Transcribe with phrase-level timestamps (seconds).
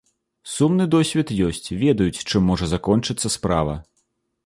[0.53, 3.81] Сумны досвед ёсць, ведаюць, чым можа закончыцца справа.